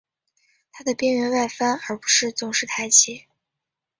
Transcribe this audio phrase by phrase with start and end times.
[0.71, 3.27] 它的边缘外翻而不是总是抬起。